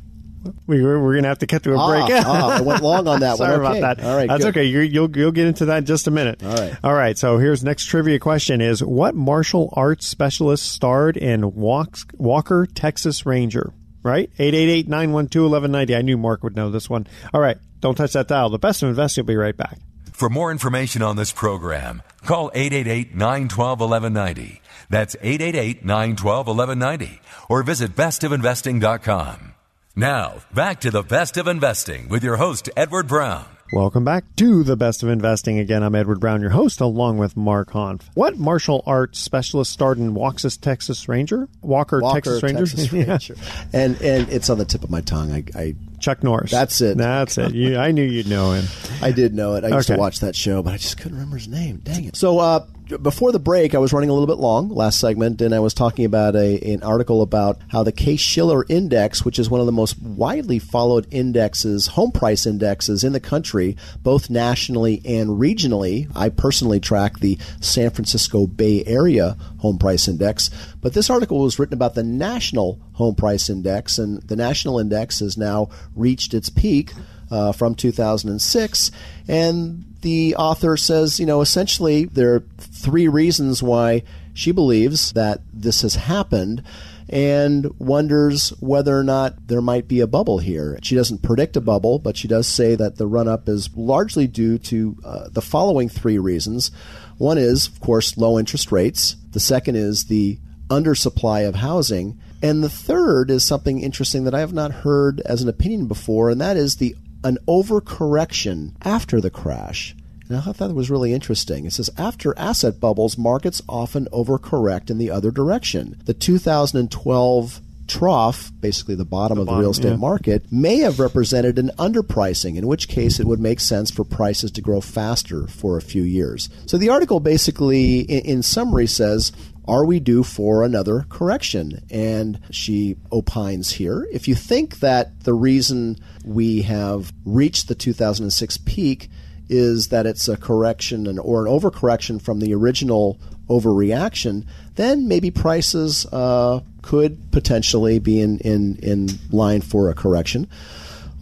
[0.67, 2.25] we we're, we're going to have to cut to a ah, break.
[2.25, 3.73] ah, I went long on that Sorry one.
[3.73, 3.79] Okay.
[3.79, 4.07] about that.
[4.07, 4.57] All right, that's good.
[4.57, 4.65] okay.
[4.65, 6.43] you will you'll, you'll get into that in just a minute.
[6.45, 6.77] All right.
[6.83, 7.19] All right.
[7.19, 13.73] So here's next trivia question: Is what martial arts specialist starred in Walker Texas Ranger?
[14.03, 15.95] Right, 888-912-1190.
[15.95, 17.07] I knew Mark would know this one.
[17.35, 18.49] All right, don't touch that dial.
[18.49, 19.79] The best of investing will be right back.
[20.21, 24.61] For more information on this program, call 888 912 1190.
[24.91, 27.23] That's 888 912 1190.
[27.49, 29.55] Or visit bestofinvesting.com.
[29.97, 33.47] Now, back to the best of investing with your host, Edward Brown.
[33.73, 35.59] Welcome back to the best of investing.
[35.59, 38.03] Again, I'm Edward Brown, your host, along with Mark Hanf.
[38.13, 41.49] What martial arts specialist starred in Walker's Texas Ranger?
[41.63, 42.67] Walker, Walker Texas Ranger.
[42.67, 43.37] Texas Ranger.
[43.73, 45.33] And and it's on the tip of my tongue.
[45.33, 46.51] I, I Chuck Norris.
[46.51, 46.97] That's it.
[46.97, 47.55] That's it.
[47.55, 48.65] You, I knew you'd know him.
[49.03, 49.65] I did know it.
[49.65, 49.97] I used okay.
[49.97, 51.81] to watch that show, but I just couldn't remember his name.
[51.85, 52.17] Dang it.
[52.17, 52.67] So, uh,
[52.99, 55.75] before the break, I was running a little bit long last segment, and I was
[55.75, 59.67] talking about a, an article about how the Case Shiller Index, which is one of
[59.67, 66.11] the most widely followed indexes, home price indexes in the country, both nationally and regionally.
[66.15, 70.51] I personally track the San Francisco Bay Area home price index,
[70.81, 75.21] but this article was written about the national home price index, and the national index
[75.21, 76.93] has now reached its peak
[77.31, 78.91] uh, from 2006,
[79.29, 84.03] and the author says, you know, essentially there are three reasons why
[84.35, 86.63] she believes that this has happened
[87.09, 90.79] and wonders whether or not there might be a bubble here.
[90.83, 94.29] She doesn't predict a bubble, but she does say that the run up is largely
[94.29, 96.71] due to uh, the following three reasons.
[97.19, 99.17] One is, of course, low interest rates.
[99.33, 102.19] The second is the undersupply of housing.
[102.43, 106.31] And the third is something interesting that I have not heard as an opinion before,
[106.31, 109.95] and that is the an overcorrection after the crash.
[110.29, 111.67] And I thought that was really interesting.
[111.67, 116.01] It says after asset bubbles, markets often overcorrect in the other direction.
[116.05, 119.97] The 2012 trough, basically the bottom the of the real estate yeah.
[119.97, 124.53] market, may have represented an underpricing, in which case it would make sense for prices
[124.53, 126.49] to grow faster for a few years.
[126.67, 129.33] So the article basically, in, in summary, says
[129.71, 131.85] are we due for another correction?
[131.91, 138.59] And she opines here if you think that the reason we have reached the 2006
[138.59, 139.09] peak
[139.49, 145.31] is that it's a correction and, or an overcorrection from the original overreaction, then maybe
[145.31, 150.49] prices uh, could potentially be in, in, in line for a correction.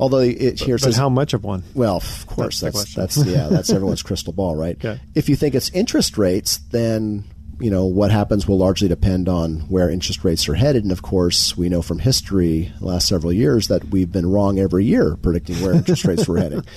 [0.00, 1.64] Although it here but, says how much of one?
[1.74, 4.76] Well, of course, that's that's, that's yeah, that's everyone's crystal ball, right?
[4.76, 5.00] Okay.
[5.14, 7.24] If you think it's interest rates, then
[7.61, 10.85] you know, what happens will largely depend on where interest rates are headed.
[10.85, 14.59] And of course, we know from history, the last several years, that we've been wrong
[14.59, 16.64] every year predicting where interest rates were heading.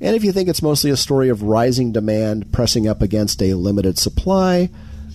[0.00, 3.54] And if you think it's mostly a story of rising demand pressing up against a
[3.54, 4.70] limited supply,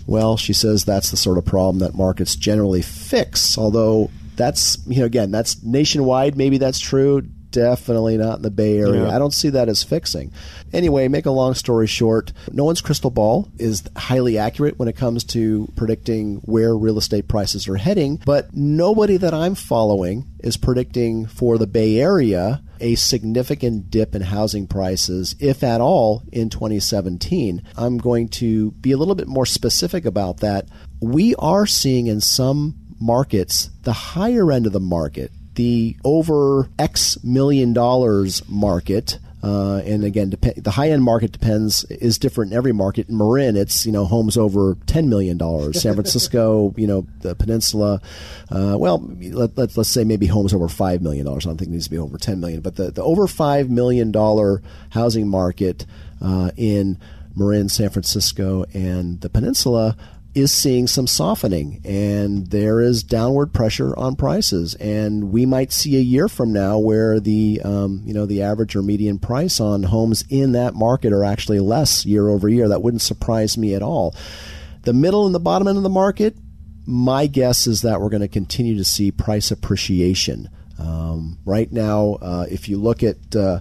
[0.06, 3.58] well, she says that's the sort of problem that markets generally fix.
[3.58, 6.36] Although that's you know again that's nationwide.
[6.36, 7.24] Maybe that's true.
[7.54, 9.04] Definitely not in the Bay Area.
[9.04, 9.16] Yeah.
[9.16, 10.34] I don't see that as fixing.
[10.74, 14.98] Anyway, make a long story short, no one's crystal ball is highly accurate when it
[14.98, 20.58] comes to predicting where real estate prices are heading, but nobody that I'm following is
[20.58, 26.50] predicting for the Bay Area a significant dip in housing prices, if at all, in
[26.50, 27.62] 2017.
[27.78, 30.68] I'm going to be a little bit more specific about that.
[31.00, 37.24] We are seeing in some markets, the higher end of the market, the over X
[37.24, 39.20] million dollars market.
[39.42, 43.10] Uh, and again, dep- the high end market depends is different in every market.
[43.10, 45.82] In Marin, it's you know homes over ten million dollars.
[45.82, 48.02] San Francisco, you know the Peninsula,
[48.50, 51.46] uh, well let, let, let's say maybe homes over five million dollars.
[51.46, 53.70] I don't think it needs to be over ten million, but the, the over five
[53.70, 54.62] million dollar
[54.92, 55.86] housing market
[56.22, 56.98] uh, in
[57.36, 59.98] Marin, San Francisco, and the Peninsula
[60.36, 64.74] is seeing some softening and there is downward pressure on prices.
[64.76, 68.76] And we might see a year from now where the um, you know the average
[68.76, 72.68] or median price on homes in that market are actually less year over year.
[72.68, 74.16] That wouldn't surprise me at all.
[74.84, 76.36] The middle and the bottom end of the market
[76.86, 80.50] my guess is that we're going to continue to see price appreciation.
[80.80, 83.60] Um, right now uh, if you look at uh,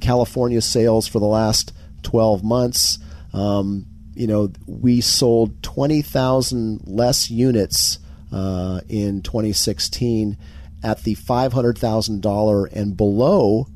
[0.00, 2.98] California sales for the last 12 months
[3.32, 7.98] um, you know, we sold 20,000 less units
[8.32, 10.36] uh, in 2016
[10.82, 13.66] at the $500,000 and below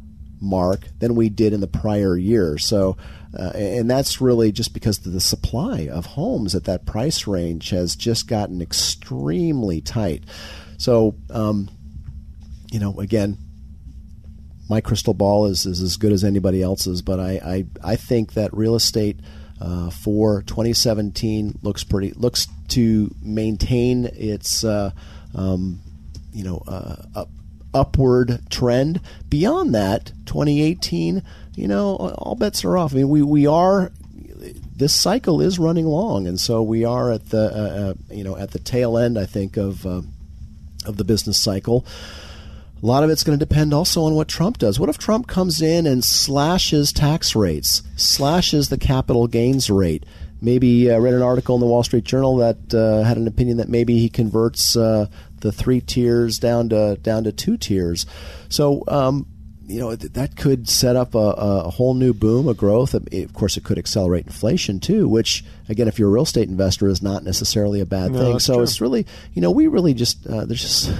[0.40, 2.59] mark than we did in the prior year.
[2.59, 2.97] So,
[3.38, 7.97] uh, and that's really just because the supply of homes at that price range has
[7.97, 10.25] just gotten extremely tight.
[10.77, 11.70] So, um,
[12.70, 13.38] you know, again,
[14.68, 18.33] my crystal ball is, is as good as anybody else's, but I, I, I think
[18.33, 19.20] that real estate–
[19.60, 24.90] uh, for 2017 looks pretty looks to maintain its uh,
[25.34, 25.80] um,
[26.32, 27.28] you know uh, up,
[27.72, 29.00] upward trend.
[29.28, 31.22] Beyond that, 2018,
[31.54, 32.92] you know, all bets are off.
[32.92, 33.92] I mean, we we are
[34.76, 38.36] this cycle is running long, and so we are at the uh, uh, you know
[38.36, 41.86] at the tail end, I think, of of the business cycle.
[42.85, 44.79] A lot of it's going to depend also on what Trump does.
[44.79, 50.05] What if Trump comes in and slashes tax rates, slashes the capital gains rate?
[50.42, 53.27] Maybe I uh, read an article in the Wall Street Journal that uh, had an
[53.27, 55.07] opinion that maybe he converts uh,
[55.40, 58.05] the three tiers down to down to two tiers.
[58.51, 59.29] So um,
[59.66, 62.94] you know that could set up a, a, whole new boom of growth.
[62.94, 66.87] Of course, it could accelerate inflation too, which again, if you're a real estate investor,
[66.88, 68.38] is not necessarily a bad no, thing.
[68.38, 68.62] So true.
[68.62, 70.92] it's really, you know, we really just uh, there's just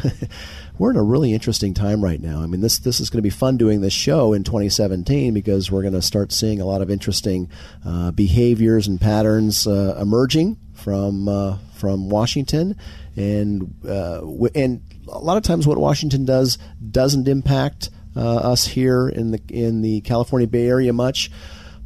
[0.79, 2.42] we're in a really interesting time right now.
[2.42, 5.70] I mean, this this is going to be fun doing this show in 2017 because
[5.70, 7.50] we're going to start seeing a lot of interesting
[7.85, 12.77] uh, behaviors and patterns uh, emerging from uh, from Washington,
[13.14, 16.59] and uh, w- and a lot of times what Washington does
[16.90, 21.31] doesn't impact us here in the in the California Bay Area much.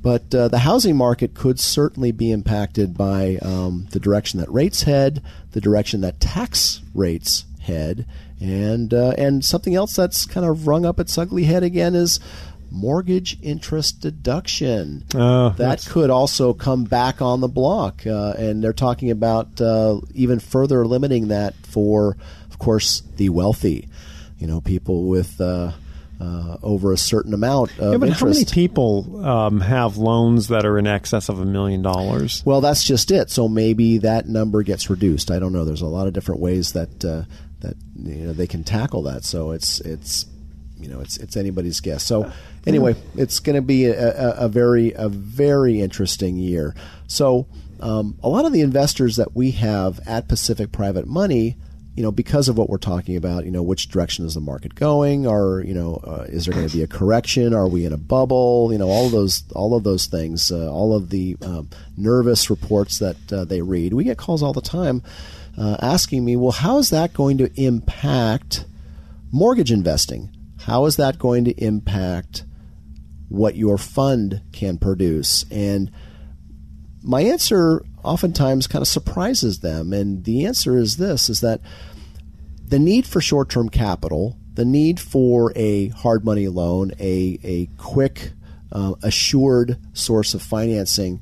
[0.00, 4.84] But uh, the housing market could certainly be impacted by um, the direction that rates
[4.84, 8.06] head, the direction that tax rates head,
[8.40, 12.20] and uh, and something else that's kind of rung up its ugly head again is
[12.70, 15.04] mortgage interest deduction.
[15.14, 20.00] Uh, that could also come back on the block, uh, and they're talking about uh,
[20.14, 22.16] even further limiting that for,
[22.50, 23.88] of course, the wealthy.
[24.38, 25.40] You know, people with.
[26.20, 28.20] Uh, over a certain amount of yeah, but interest.
[28.20, 32.42] how many people um, have loans that are in excess of a million dollars?
[32.44, 33.30] Well, that's just it.
[33.30, 35.30] So maybe that number gets reduced.
[35.30, 35.64] I don't know.
[35.64, 37.22] There's a lot of different ways that uh,
[37.60, 39.24] that you know they can tackle that.
[39.24, 40.26] So it's it's
[40.78, 42.04] you know it's it's anybody's guess.
[42.04, 42.32] So
[42.66, 46.74] anyway, it's going to be a, a, a, very a very interesting year.
[47.06, 47.46] So
[47.80, 51.56] um, a lot of the investors that we have at Pacific Private Money.
[51.98, 54.76] You know, because of what we're talking about, you know, which direction is the market
[54.76, 55.26] going?
[55.26, 57.52] Or you know, uh, is there going to be a correction?
[57.52, 58.68] Are we in a bubble?
[58.70, 62.50] You know, all of those, all of those things, uh, all of the um, nervous
[62.50, 63.94] reports that uh, they read.
[63.94, 65.02] We get calls all the time
[65.58, 68.64] uh, asking me, well, how is that going to impact
[69.32, 70.30] mortgage investing?
[70.60, 72.44] How is that going to impact
[73.28, 75.44] what your fund can produce?
[75.50, 75.90] And
[77.02, 79.92] my answer oftentimes kind of surprises them.
[79.92, 81.60] And the answer is this is that
[82.66, 87.66] the need for short term capital, the need for a hard money loan, a, a
[87.76, 88.32] quick,
[88.72, 91.20] uh, assured source of financing,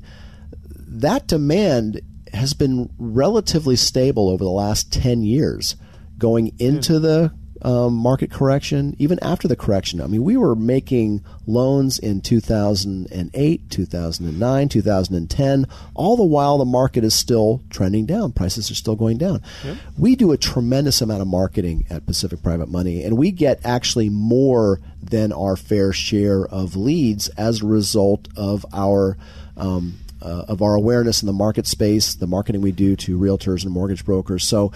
[0.71, 2.01] that demand
[2.33, 5.75] has been relatively stable over the last 10 years.
[6.17, 10.01] Going into the um, market correction, even after the correction.
[10.01, 17.03] I mean, we were making loans in 2008, 2009, 2010, all the while the market
[17.03, 18.31] is still trending down.
[18.31, 19.41] Prices are still going down.
[19.63, 19.77] Yep.
[19.97, 24.09] We do a tremendous amount of marketing at Pacific Private Money, and we get actually
[24.09, 29.17] more than our fair share of leads as a result of our
[29.55, 33.63] um, uh, of our awareness in the market space, the marketing we do to realtors
[33.63, 34.43] and mortgage brokers.
[34.43, 34.71] So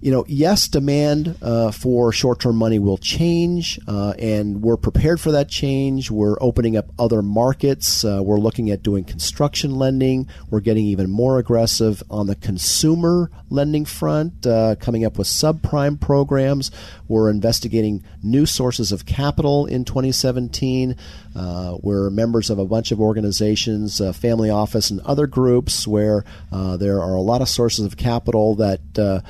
[0.00, 5.20] you know, yes, demand uh, for short term money will change, uh, and we're prepared
[5.20, 6.10] for that change.
[6.10, 8.02] We're opening up other markets.
[8.02, 10.26] Uh, we're looking at doing construction lending.
[10.48, 16.00] We're getting even more aggressive on the consumer lending front, uh, coming up with subprime
[16.00, 16.70] programs.
[17.06, 20.96] We're investigating new sources of capital in 2017.
[21.36, 26.24] Uh, we're members of a bunch of organizations, uh, family office, and other groups where
[26.50, 29.20] there are a lot of sources of capital that uh,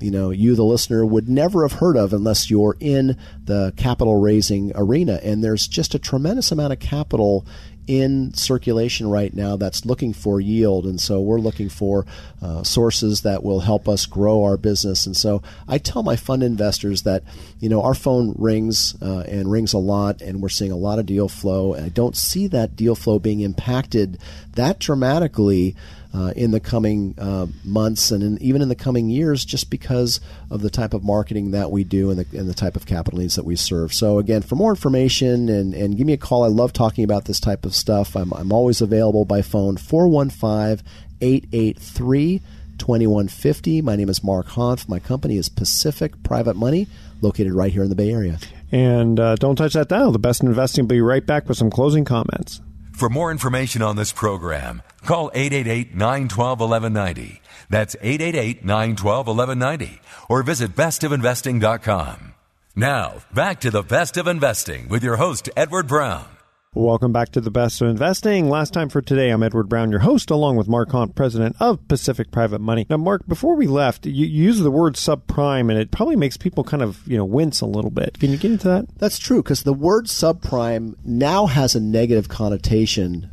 [0.00, 4.20] you know you, the listener, would never have heard of unless you're in the capital
[4.20, 5.20] raising arena.
[5.22, 7.46] And there's just a tremendous amount of capital
[7.86, 10.86] in circulation right now that's looking for yield.
[10.86, 12.06] And so we're looking for
[12.42, 15.06] uh, sources that will help us grow our business.
[15.06, 17.22] And so I tell my fund investors that,
[17.60, 20.98] you know, our phone rings uh, and rings a lot, and we're seeing a lot
[20.98, 21.74] of deal flow.
[21.74, 24.18] And I don't see that deal flow being impacted
[24.54, 25.74] that dramatically
[26.14, 30.20] uh, in the coming uh, months and in, even in the coming years just because
[30.48, 33.18] of the type of marketing that we do and the, and the type of capital
[33.18, 33.92] needs that we serve.
[33.92, 37.24] So, again, for more information and, and give me a call, I love talking about
[37.24, 38.16] this type of stuff.
[38.16, 40.84] I'm, I'm always available by phone 415
[41.20, 42.40] 883
[42.78, 43.82] 2150.
[43.82, 44.88] My name is Mark Hanf.
[44.88, 46.86] My company is Pacific Private Money,
[47.20, 48.38] located right here in the Bay Area.
[48.72, 50.12] And uh, don't touch that dial.
[50.12, 52.60] The best investing will be right back with some closing comments.
[52.92, 57.40] For more information on this program, call 888 912 1190.
[57.70, 60.00] That's 888 912 1190.
[60.28, 62.34] Or visit bestofinvesting.com.
[62.76, 66.33] Now, back to the best of investing with your host, Edward Brown.
[66.76, 68.50] Welcome back to the best of investing.
[68.50, 71.86] Last time for today, I'm Edward Brown, your host, along with Mark Hanf, president of
[71.86, 72.84] Pacific Private Money.
[72.90, 76.36] Now, Mark, before we left, you, you use the word subprime, and it probably makes
[76.36, 78.18] people kind of you know wince a little bit.
[78.18, 78.88] Can you get into that?
[78.98, 83.30] That's true because the word subprime now has a negative connotation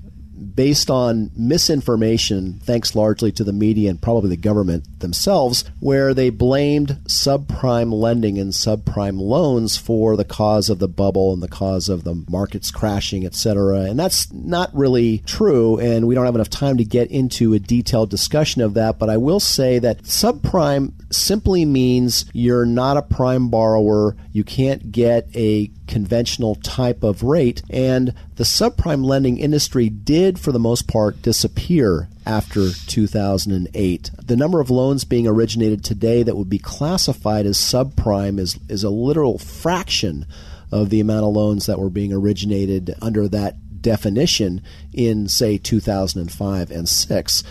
[0.55, 6.29] based on misinformation, thanks largely to the media and probably the government themselves, where they
[6.29, 11.89] blamed subprime lending and subprime loans for the cause of the bubble and the cause
[11.89, 13.81] of the markets crashing, etc.
[13.81, 17.59] And that's not really true, and we don't have enough time to get into a
[17.59, 23.01] detailed discussion of that, but I will say that subprime simply means you're not a
[23.01, 27.61] prime borrower, you can't get a conventional type of rate.
[27.69, 34.11] And the subprime lending industry did, for the most part, disappear after 2008.
[34.23, 38.83] The number of loans being originated today that would be classified as subprime is, is
[38.83, 40.25] a literal fraction
[40.71, 44.61] of the amount of loans that were being originated under that definition
[44.93, 47.43] in, say, 2005 and 6.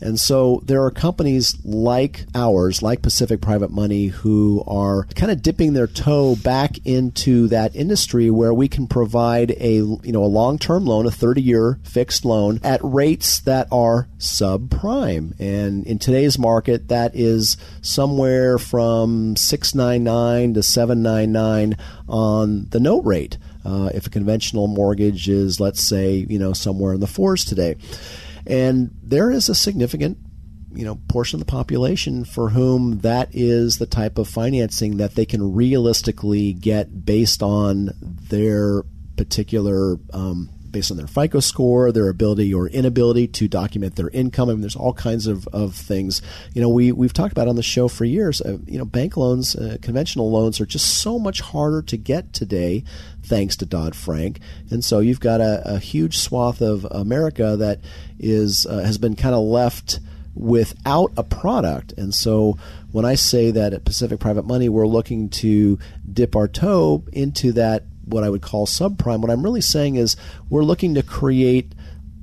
[0.00, 5.42] And so there are companies like ours, like Pacific Private Money, who are kind of
[5.42, 10.26] dipping their toe back into that industry where we can provide a you know a
[10.26, 15.38] long-term loan, a 30-year fixed loan at rates that are subprime.
[15.40, 21.76] And in today's market, that is somewhere from 699 to 799
[22.08, 23.38] on the note rate.
[23.64, 27.76] Uh, if a conventional mortgage is, let's say, you know, somewhere in the fours today.
[28.48, 30.18] And there is a significant
[30.72, 35.14] you know portion of the population for whom that is the type of financing that
[35.14, 37.90] they can realistically get based on
[38.28, 38.82] their
[39.16, 44.48] particular um, based on their FICO score, their ability or inability to document their income.
[44.48, 46.22] I mean, there's all kinds of, of things.
[46.54, 48.40] You know, we we've talked about on the show for years.
[48.40, 52.32] Uh, you know, bank loans, uh, conventional loans, are just so much harder to get
[52.32, 52.84] today
[53.28, 54.40] thanks to Dodd Frank.
[54.70, 57.80] And so you've got a, a huge swath of America that
[58.18, 60.00] is uh, has been kind of left
[60.34, 61.92] without a product.
[61.92, 62.58] And so
[62.92, 65.78] when I say that at Pacific Private Money we're looking to
[66.10, 70.16] dip our toe into that what I would call subprime, what I'm really saying is
[70.48, 71.72] we're looking to create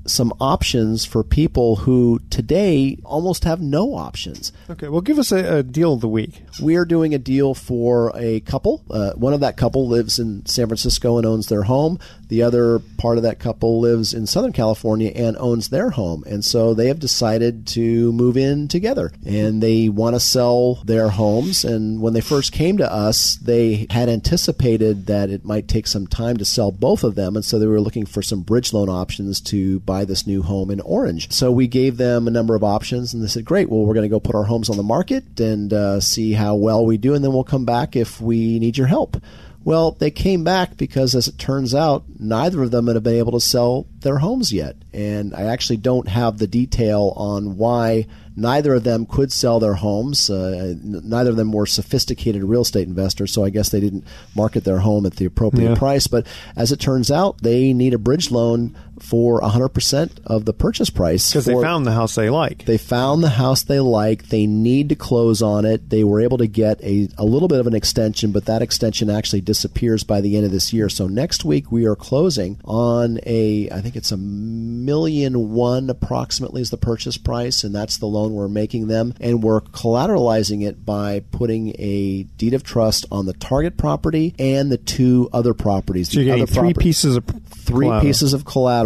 [0.07, 4.51] some options for people who today almost have no options.
[4.69, 6.43] Okay, well, give us a, a deal of the week.
[6.61, 8.83] We are doing a deal for a couple.
[8.89, 11.99] Uh, one of that couple lives in San Francisco and owns their home.
[12.27, 16.23] The other part of that couple lives in Southern California and owns their home.
[16.25, 21.09] And so they have decided to move in together and they want to sell their
[21.09, 21.63] homes.
[21.63, 26.07] And when they first came to us, they had anticipated that it might take some
[26.07, 27.35] time to sell both of them.
[27.35, 30.71] And so they were looking for some bridge loan options to buy this new home
[30.71, 31.31] in Orange.
[31.31, 34.09] So we gave them a number of options, and they said, "Great, well, we're going
[34.09, 37.15] to go put our homes on the market and uh, see how well we do,
[37.15, 39.17] and then we'll come back if we need your help."
[39.63, 43.31] Well, they came back because, as it turns out, neither of them had been able
[43.31, 44.75] to sell their homes yet.
[44.93, 48.05] And I actually don't have the detail on why
[48.37, 50.29] Neither of them could sell their homes.
[50.29, 54.03] Uh, neither of them were sophisticated real estate investors, so I guess they didn't
[54.35, 55.75] market their home at the appropriate yeah.
[55.75, 56.07] price.
[56.07, 60.89] But as it turns out, they need a bridge loan for 100% of the purchase
[60.89, 61.31] price.
[61.31, 62.65] Because they found the house they like.
[62.65, 64.29] They found the house they like.
[64.29, 65.89] They need to close on it.
[65.89, 69.09] They were able to get a, a little bit of an extension, but that extension
[69.09, 70.89] actually disappears by the end of this year.
[70.89, 76.61] So next week we are closing on a, I think it's a million one approximately
[76.61, 79.13] is the purchase price, and that's the loan we're making them.
[79.19, 84.71] And we're collateralizing it by putting a deed of trust on the target property and
[84.71, 86.11] the two other properties.
[86.11, 88.01] So you're getting three pieces of three collateral.
[88.01, 88.84] pieces of collateral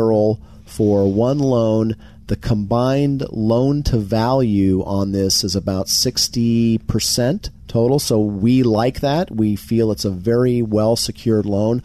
[0.66, 1.96] for one loan.
[2.28, 8.00] The combined loan to value on this is about 60% total.
[8.00, 9.32] So we like that.
[9.32, 11.82] We feel it's a very well secured loan.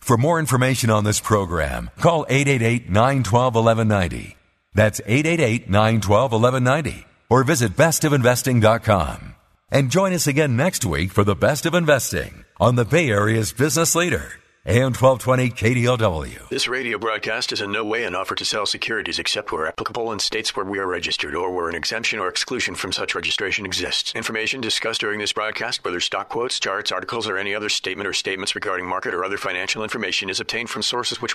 [0.00, 4.34] For more information on this program, call 888-912-1190.
[4.74, 9.34] That's 888-912-1190 or visit bestofinvesting.com.
[9.70, 13.52] And join us again next week for the best of investing on the Bay Area's
[13.52, 14.39] business leader.
[14.66, 16.50] AM 1220 KDOW.
[16.50, 20.12] This radio broadcast is in no way an offer to sell securities except where applicable
[20.12, 23.64] in states where we are registered or where an exemption or exclusion from such registration
[23.64, 24.14] exists.
[24.14, 28.12] Information discussed during this broadcast, whether stock quotes, charts, articles, or any other statement or
[28.12, 31.34] statements regarding market or other financial information, is obtained from sources which.